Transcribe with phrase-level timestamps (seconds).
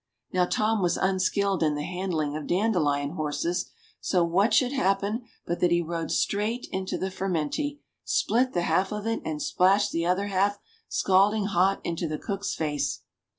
[0.33, 3.69] Now Tom was unskilled in the handling of dandelion horses,
[3.99, 8.63] so what should happen but that he rode straight into the fur menty, spilt the
[8.63, 13.01] half of it, and splashed the other half, scalding hot, into the cook's face.